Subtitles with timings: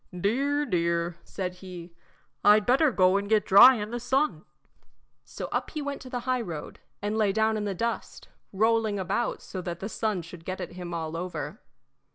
[0.19, 1.93] "Dear, dear," said he,
[2.43, 4.45] "I'd better go and get dry in the sun."
[5.23, 9.43] So up he went to the highroad, and lay down in the dust, rolling about
[9.43, 11.61] so that the sun should get at him all over.